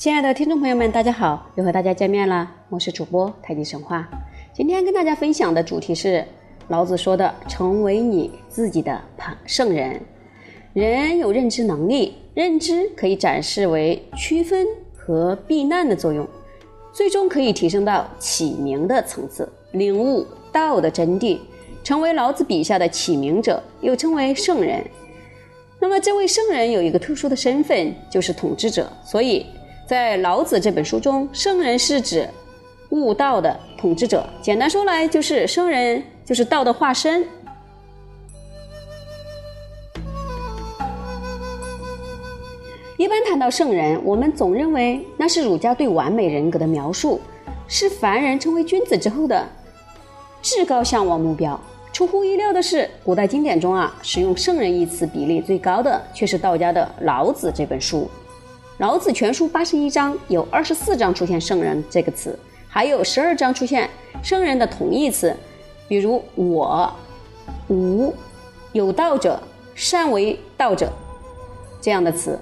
[0.00, 4.08] 亲爱的听众朋友们，大家好，又和大家见面了，我是主播太极神话。
[4.50, 6.24] 今天跟大家分享的主题是
[6.68, 8.98] 老子说的“成为你自己的
[9.44, 10.00] 圣人”。
[10.72, 14.66] 人有认知能力，认知可以展示为区分
[14.96, 16.26] 和避难的作用，
[16.94, 21.38] 最终可以提升到启明的层次，领悟道的真谛，
[21.84, 24.82] 成为老子笔下的启明者，又称为圣人。
[25.78, 29.44] 那么，这位圣人有一个特殊的身份，就是统治者，所以。
[29.90, 32.28] 在老子这本书中，圣人是指
[32.90, 34.24] 悟道的统治者。
[34.40, 37.26] 简单说来，就是圣人就是道的化身。
[42.96, 47.20] 一般谈到圣人，我们总认为那是儒家对完美人格的描述，
[47.66, 49.44] 是凡人成为君子之后的
[50.40, 51.60] 至高向往目标。
[51.92, 58.08] 出乎意料的是，古代经典中啊，使用“圣人”一词比例最高的却是道家的《老子》这本书。
[58.80, 63.90] 老子全书八十一章，有二十四章出现“圣人”这个词，还有十二章出现
[64.24, 65.36] “圣人”的同义词，
[65.86, 66.90] 比如“我
[67.68, 68.10] ”“无
[68.72, 69.38] ”“有道者
[69.76, 70.90] ”“善为道者”
[71.78, 72.38] 这样的词。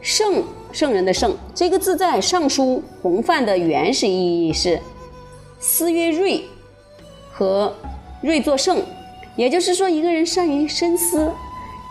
[0.00, 4.80] 圣圣人的“圣”这个字在《尚书》洪范的原始意义是
[5.58, 6.44] “思曰睿”
[7.34, 7.74] 和
[8.22, 8.80] “睿作圣”，
[9.34, 11.28] 也就是说，一个人善于深思，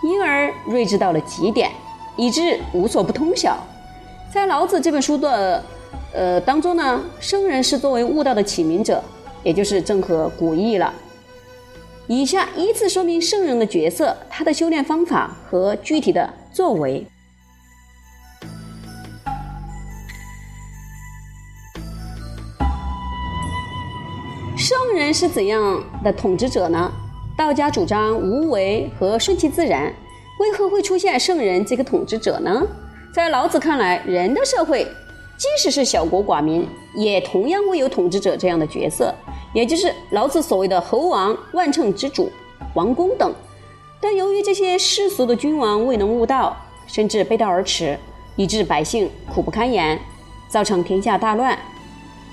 [0.01, 1.69] 因而睿智到了极点，
[2.15, 3.57] 以致无所不通晓。
[4.33, 5.61] 在老子这本书的，
[6.13, 9.03] 呃当中呢，圣人是作为悟道的启明者，
[9.43, 10.93] 也就是正合古意了。
[12.07, 17.05] 以下依次说明圣人的角色、他的修炼方法和具体的作为。
[24.57, 26.89] 圣人是怎样的统治者呢？
[27.35, 29.93] 道家主张无为和顺其自然，
[30.39, 32.65] 为何会出现圣人这个统治者呢？
[33.13, 34.87] 在老子看来，人的社会
[35.35, 39.13] 即使是小国寡民，也同样会有统治者这样的角色，
[39.53, 42.31] 也就是老子所谓的侯王、万乘之主、
[42.73, 43.33] 王公等。
[43.99, 46.55] 但由于这些世俗的君王未能悟道，
[46.87, 47.99] 甚至背道而驰，
[48.37, 49.99] 以致百姓苦不堪言，
[50.47, 51.59] 造成天下大乱。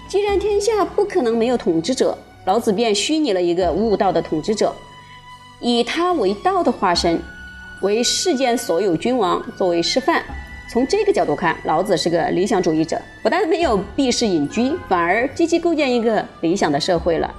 [0.07, 4.73] 既然天下不可能没有统治者，老子便虚拟了一个悟道的统治者，
[5.59, 7.21] 以他为道的化身，
[7.83, 10.23] 为世间所有君王作为示范。
[10.71, 17.35] 从这个角度看，老子是个理想主义者，不但没有避世隐居，反而积极构建一个理想的社会了。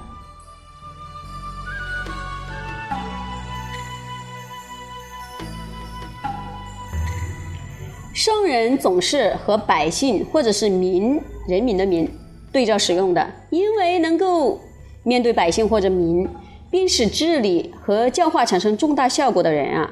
[8.12, 12.06] 圣人总是和百姓或者是民人民的民
[12.52, 14.60] 对照使用的，因为能够
[15.04, 16.28] 面对百姓或者民，
[16.68, 19.88] 并使治理和教化产生重大效果的人啊，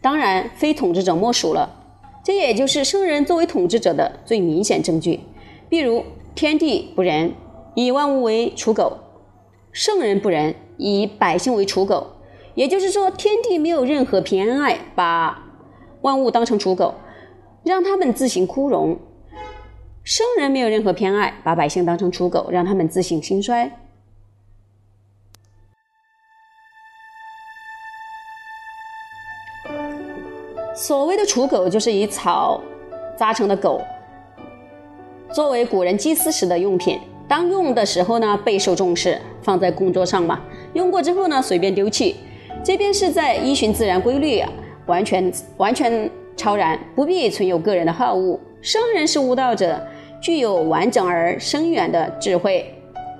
[0.00, 1.78] 当然非统治者莫属了。
[2.24, 5.20] 这也就是圣人作为统治者的最明显证据。
[5.68, 7.34] 比如，天地不仁，
[7.74, 8.98] 以万物为刍狗；
[9.72, 12.06] 圣人不仁，以百姓为刍狗。
[12.54, 15.42] 也就是说，天地没有任何偏爱，把
[16.02, 16.94] 万物当成刍狗，
[17.64, 18.96] 让他们自行枯荣；
[20.04, 23.81] 圣人没有任何偏爱，把百姓当成刍狗，让他们自行兴衰。
[30.82, 32.60] 所谓的刍狗，就是以草
[33.16, 33.80] 扎成的狗，
[35.32, 36.98] 作为古人祭祀时的用品。
[37.28, 40.40] 当用的时候呢，备受重视，放在供桌上嘛。
[40.72, 42.16] 用过之后呢，随便丢弃。
[42.64, 44.42] 这便是在依循自然规律，
[44.86, 48.36] 完全完全超然，不必存有个人的好恶。
[48.60, 49.80] 圣人是悟道者，
[50.20, 52.74] 具有完整而深远的智慧，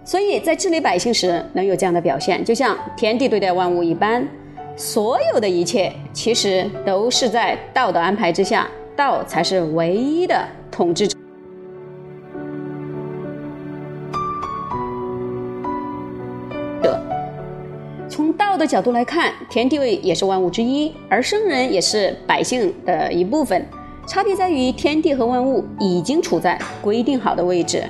[0.05, 4.27] 所以在治理百姓时能有这样的表现，就像天地对待万物一般。
[4.77, 8.67] 所有的一切其实都是在道的安排之下，
[8.97, 11.17] 道才是唯一的统治者。
[18.09, 23.67] 从道的角度来看，天地位也是万物之一，而圣人也是百姓的一部分。
[24.07, 27.85] 差别在于，天地和万物已经处在规定好的位置。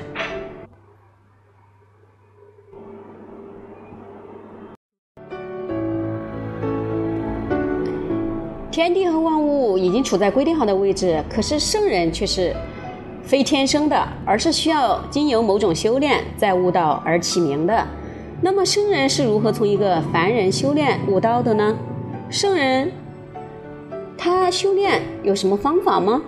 [8.72, 12.56] 天地和万物已经处在规定好的位置，可是圣人却是
[13.22, 17.86] 非天生的，而是需要经由某种修炼在悟道而启明的。
[18.40, 21.76] 那么，圣人是如何从一个凡人修炼悟道的呢？
[22.30, 22.90] 圣人
[24.16, 26.22] 他修炼有什么方法吗？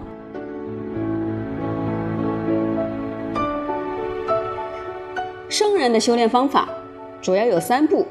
[5.48, 6.68] 圣人的修炼方法
[7.22, 8.06] 主要有三步：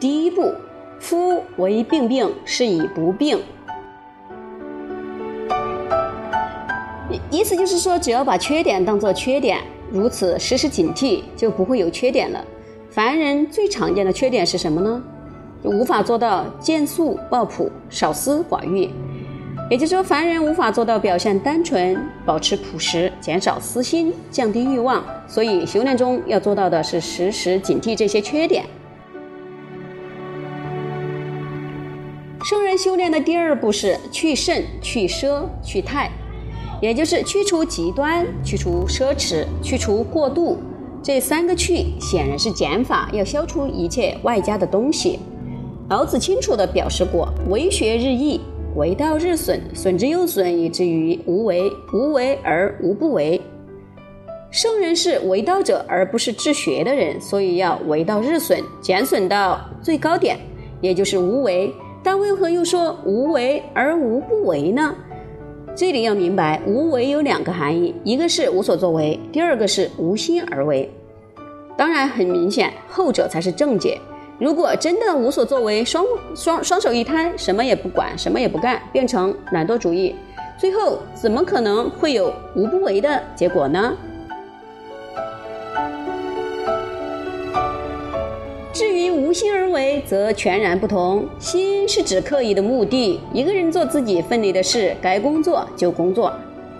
[0.00, 0.52] 第一步，
[0.98, 3.38] 夫为病病，是以不病。
[7.30, 9.58] 意思就是说，只要把缺点当做缺点，
[9.90, 12.44] 如此时时警惕，就不会有缺点了。
[12.90, 15.02] 凡人最常见的缺点是什么呢？
[15.62, 18.88] 无法做到见素抱朴、少思寡欲。
[19.70, 25.04] 也就是说，凡人无法做到表现单纯、保持朴实、减少私心、降低欲望。
[25.26, 28.64] 所以，修炼中要做到的是时时警惕这些缺点。
[32.44, 36.10] 圣人修炼的第二步是去肾、去奢、去泰，
[36.80, 40.58] 也就是去除极端、去除奢侈、去除过度。
[41.02, 45.18] 这三个去显然是减法，要消除一切外加的东西。
[45.88, 48.40] 老子清楚地表示过：“为学日益。”
[48.76, 51.72] 为道日损，损之又损，以至于无为。
[51.92, 53.40] 无为而无不为。
[54.50, 60.38] 圣人是为道者，而不是治学的人，所以要为道日损，减损到最高点，
[60.80, 61.72] 也就是无为。
[62.04, 64.94] 但为何又说无为而无不为呢？
[65.78, 70.90] 这里要明白，无为有两个含义，一个是无所作为，第二个是无心而为。
[71.76, 73.96] 当然，很明显，后者才是正解。
[74.40, 76.04] 如果真的无所作为，双
[76.34, 80.16] 双双手一摊，什么也不管，什么也不干，变成懒惰主义，
[80.58, 83.96] 最后怎么可能会有无不为的结果呢？
[89.28, 91.28] 无心而为，则全然不同。
[91.38, 93.20] 心是指刻意的目的。
[93.30, 96.32] 一个人做自己分内的事，该工作就工作，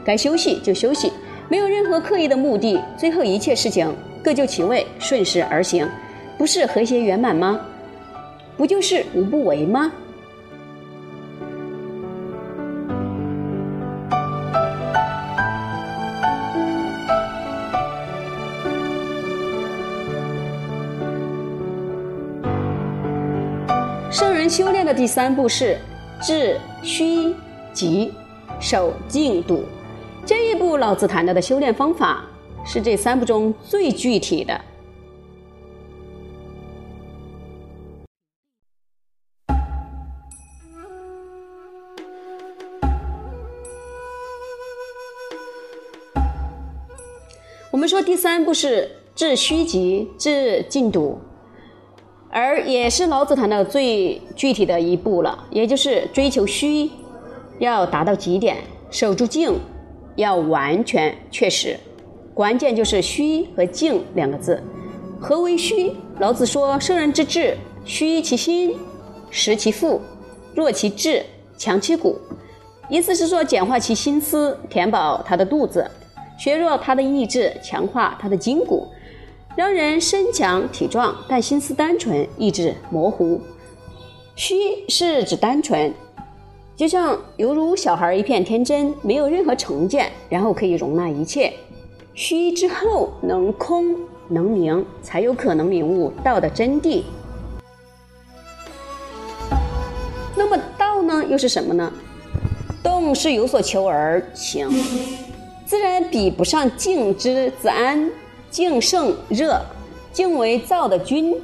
[0.02, 1.12] 该休息就休息，
[1.50, 5.86] 没有任何刻意的目的，最后一切事情各就其位，顺势而行。
[6.38, 7.60] 不是和谐圆满吗？
[8.56, 9.92] 不就是无不为吗？
[24.48, 25.78] 修炼的第三步是
[26.22, 27.34] 致虚
[27.72, 28.12] 极，
[28.58, 29.64] 守静笃。
[30.24, 32.24] 这一步老子谈到的修炼方法
[32.64, 34.60] 是这三步中最具体的。
[47.70, 51.18] 我们说第三步是治虚极，治静笃，
[52.30, 56.90] 而也是老子谈的最具体的一步了，也就是追求虚，
[57.58, 58.56] 要达到极点；
[58.90, 59.58] 守住静，
[60.16, 61.76] 要完全确实。
[62.34, 64.62] 关键就是虚和静两个字。
[65.18, 65.92] 何为虚？
[66.20, 68.76] 老子说：“圣人之治，虚其心，
[69.30, 70.00] 实其腹，
[70.54, 71.24] 弱其志，
[71.56, 72.16] 强其骨。”
[72.88, 75.90] 意思是说，简化其心思，填饱他的肚子。
[76.38, 78.86] 削弱他的意志，强化他的筋骨，
[79.58, 83.40] 让人身强体壮，但心思单纯，意志模糊。
[84.36, 84.54] 虚
[84.88, 85.92] 是指单纯，
[86.76, 91.52] 就像犹如小孩一片天真，没有任何成见，然后可以容纳一切。
[92.14, 93.96] 虚之后能空
[94.28, 97.02] 能明，才有可能领悟道的真谛。
[100.36, 101.92] 那么道呢，又是什么呢？
[102.80, 104.68] 动是有所求而行。
[105.66, 108.08] 自然比不上静之自安，
[108.50, 109.60] 静胜热，
[110.12, 111.34] 静为躁的君。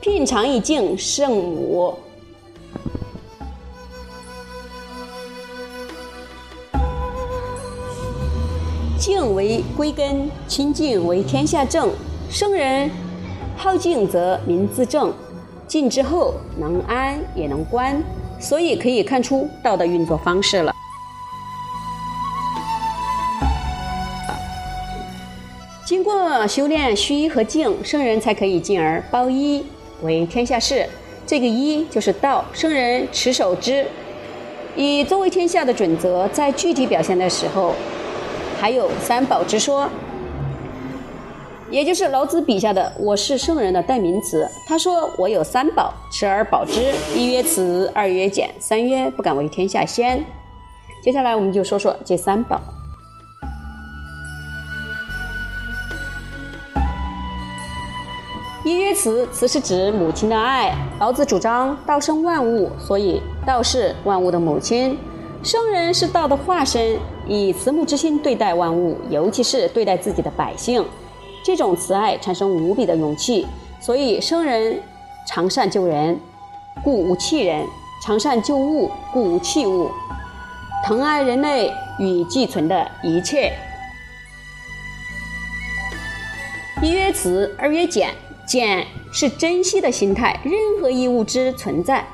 [0.00, 1.94] 品尝一静胜五。
[8.98, 11.90] 静为归根，清净为天下正。
[12.28, 12.90] 圣人
[13.56, 15.12] 好静则民自正，
[15.66, 18.02] 静之后能安也能观，
[18.38, 20.72] 所以可以看出道的运作方式了。
[26.10, 29.64] 过修炼虚和静，圣人才可以进而包一
[30.02, 30.88] 为天下事。
[31.24, 33.86] 这个一就是道，圣人持守之，
[34.74, 36.26] 以作为天下的准则。
[36.28, 37.74] 在具体表现的时候，
[38.60, 39.88] 还有三宝之说，
[41.70, 44.48] 也就是老子笔下的“我是圣人”的代名词。
[44.66, 46.92] 他说：“我有三宝，持而保之。
[47.14, 50.24] 一曰慈，二曰俭，三曰不敢为天下先。”
[51.02, 52.60] 接下来我们就说说这三宝。
[59.02, 60.76] 慈，慈是指母亲的爱。
[60.98, 64.98] 老子主张道生万物，所以道是万物的母亲。
[65.42, 70.84] 圣人是道的化身，以慈母之心对待万物，尤其是对待自己的百姓。
[71.42, 73.46] 这种慈爱产生无比的勇气，
[73.80, 74.78] 所以圣人
[75.26, 76.20] 常善救人，
[76.84, 77.64] 故无弃人；
[78.04, 79.90] 常善救物，故无弃物。
[80.84, 83.50] 疼爱人类与寄存的一切。
[86.82, 88.10] 一曰慈，二曰俭。
[88.50, 92.04] 俭是珍惜的心态，任何一物之存在，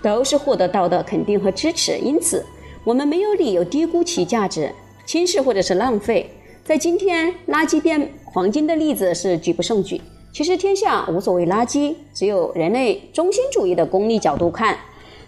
[0.00, 1.98] 都是获得道德肯定和支持。
[1.98, 2.46] 因此，
[2.84, 4.72] 我们没有理由低估其价值。
[5.04, 6.30] 轻视或者是浪费。
[6.62, 10.00] 在今天，垃圾变黄金的例子是举不胜举。
[10.32, 14.78] 其实天下无所谓垃圾，只有人类中心主义的功利角度看，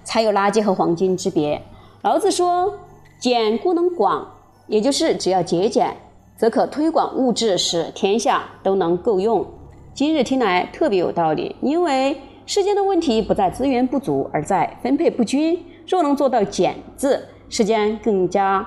[0.04, 1.60] 才有垃圾和黄金之别。
[2.02, 2.72] 老子说
[3.18, 4.32] ：“俭故能广”，
[4.68, 5.96] 也就是只要节俭，
[6.36, 9.44] 则可推广物质，使天下都能够用。
[9.94, 15.62] 今日听来特别有道理，因为世间的问题不在资源不足，而在分配不均。
[15.86, 18.66] 若能做到“简”字，世间更加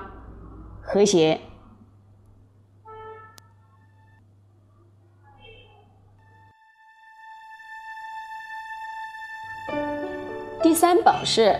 [0.80, 1.40] 和谐。
[10.62, 11.56] 第三宝是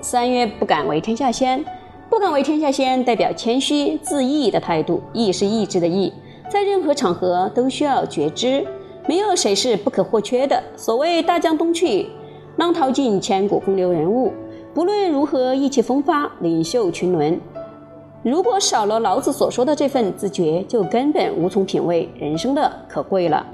[0.00, 1.64] 三曰不敢为天下先，
[2.08, 5.02] 不敢为天下先，代表谦虚自义的态度。
[5.12, 6.12] 义是意志的义，
[6.48, 8.64] 在任何场合都需要觉知，
[9.08, 10.62] 没有谁是不可或缺的。
[10.76, 12.06] 所谓大江东去，
[12.56, 14.32] 浪淘尽，千古风流人物。
[14.72, 17.40] 不论如何意气风发，领袖群伦，
[18.22, 23.44] 如果少了老子所说的这份自觉，就根本无从品味人生的可贵了。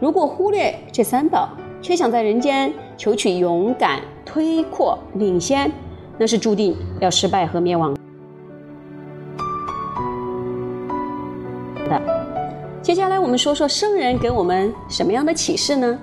[0.00, 1.50] 如果忽略这三宝，
[1.82, 5.70] 却想在人间求取勇敢、推阔、领先，
[6.16, 7.94] 那是注定要失败和灭亡
[12.88, 15.98] 接下来我们说说圣人给我们什么样的启示呢？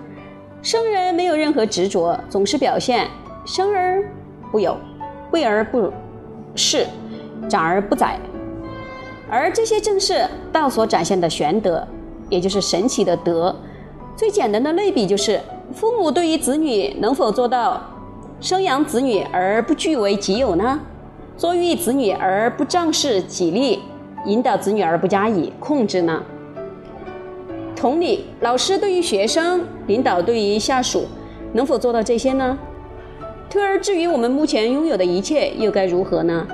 [0.62, 3.08] 圣人没有任何执着，总是表现
[3.44, 4.08] 生而
[4.52, 4.78] 不有，
[5.32, 5.92] 贵而不
[6.56, 6.86] 恃，
[7.50, 8.20] 长而不宰，
[9.32, 11.84] 而这些正是道所展现的玄德，
[12.30, 13.56] 也就是神奇的德。
[14.16, 15.42] 最简单的类比就是。
[15.74, 17.82] 父母对于子女能否做到
[18.40, 20.80] 生养子女而不据为己有呢？
[21.36, 23.80] 作育子女而不仗势己利，
[24.28, 26.22] 引导子女而不加以控制呢？
[27.76, 31.06] 同理，老师对于学生，领导对于下属，
[31.54, 32.58] 能否做到这些呢？
[33.50, 36.48] 退而至于我们目前拥有的一切，又该如何呢？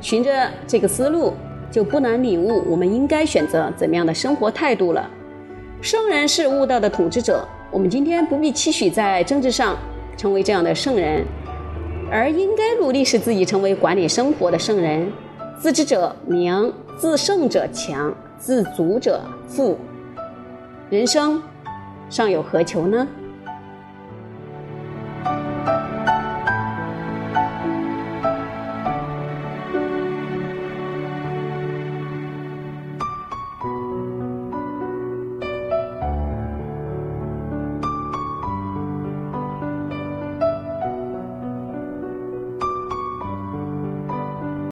[0.00, 1.32] 循着这个思路，
[1.70, 5.10] 就不难领悟我们应该选择怎么样的生活态度了。
[5.80, 7.46] 圣人是悟道的统治者。
[7.72, 9.76] 我们今天不必期许在政治上
[10.16, 11.24] 成为这样的圣人，
[12.10, 15.10] 而应该努力使自己成为管理生活的圣人。
[15.58, 19.76] 自知者明，自胜者强，自足者富。
[20.88, 21.42] 人生
[22.08, 23.08] 尚有何求呢？